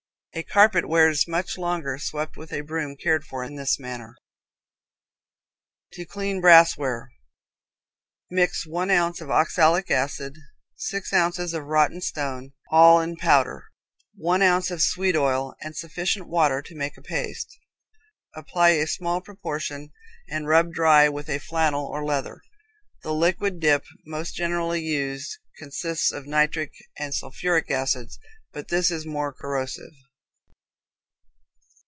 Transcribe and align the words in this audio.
A 0.33 0.43
carpet 0.43 0.87
wears 0.87 1.27
much 1.27 1.57
longer 1.57 1.97
swept 1.99 2.37
with 2.37 2.53
a 2.53 2.61
broom 2.61 2.95
cared 2.95 3.25
for 3.25 3.43
in 3.43 3.55
this 3.55 3.77
manner. 3.77 4.15
To 5.91 6.05
Clean 6.05 6.39
Brassware. 6.39 7.09
Mix 8.29 8.65
one 8.65 8.89
ounce 8.89 9.19
of 9.19 9.29
oxalic 9.29 9.91
acid, 9.91 10.37
six 10.77 11.11
ounces 11.11 11.53
of 11.53 11.65
rotten 11.65 11.99
stone, 11.99 12.53
all 12.71 13.01
in 13.01 13.17
powder, 13.17 13.65
one 14.15 14.41
ounce 14.41 14.71
of 14.71 14.81
sweet 14.81 15.17
oil, 15.17 15.53
and 15.59 15.75
sufficient 15.75 16.29
water 16.29 16.61
to 16.61 16.75
make 16.75 16.95
a 16.97 17.01
paste. 17.01 17.59
Apply 18.33 18.69
a 18.69 18.87
small 18.87 19.19
proportion, 19.19 19.91
and 20.29 20.47
rub 20.47 20.71
dry 20.71 21.09
with 21.09 21.27
a 21.27 21.39
flannel 21.39 21.85
or 21.87 22.05
leather. 22.05 22.39
The 23.03 23.13
liquid 23.13 23.59
dip 23.59 23.83
most 24.05 24.33
generally 24.33 24.79
used 24.81 25.37
consists 25.57 26.09
of 26.13 26.25
nitric 26.25 26.71
and 26.97 27.13
sulphuric 27.13 27.69
acids, 27.69 28.17
but 28.53 28.69
this 28.69 28.91
is 28.91 29.05
more 29.05 29.33
corrosive. 29.33 29.91